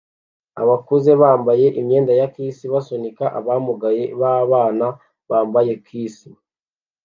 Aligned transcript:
Abakuze 0.61 1.11
bambaye 1.21 1.65
imyenda 1.79 2.11
ya 2.19 2.27
Kiss 2.33 2.57
basunika 2.73 3.25
abamugaye 3.39 4.03
b'abana 4.19 4.87
bambaye 5.29 5.71
Kiss 5.85 6.17